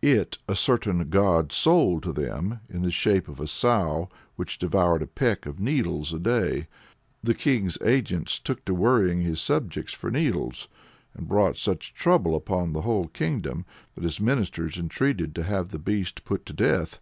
It 0.00 0.38
a 0.48 0.56
certain 0.56 1.10
god 1.10 1.52
sold 1.52 2.04
to 2.04 2.12
them, 2.14 2.60
in 2.70 2.80
the 2.80 2.90
shape 2.90 3.28
of 3.28 3.38
a 3.38 3.46
sow 3.46 4.08
which 4.34 4.56
devoured 4.58 5.02
a 5.02 5.06
peck 5.06 5.44
of 5.44 5.60
needles 5.60 6.14
a 6.14 6.18
day. 6.18 6.68
The 7.22 7.34
king's 7.34 7.76
agents 7.84 8.38
took 8.38 8.64
to 8.64 8.72
worrying 8.72 9.20
his 9.20 9.42
subjects 9.42 9.92
for 9.92 10.10
needles, 10.10 10.68
and 11.12 11.28
brought 11.28 11.58
such 11.58 11.92
trouble 11.92 12.34
upon 12.34 12.72
the 12.72 12.80
whole 12.80 13.08
kingdom, 13.08 13.66
that 13.94 14.04
his 14.04 14.20
ministers 14.22 14.78
entreated 14.78 15.22
him 15.26 15.32
to 15.34 15.42
have 15.42 15.68
the 15.68 15.78
beast 15.78 16.24
put 16.24 16.46
to 16.46 16.54
death. 16.54 16.98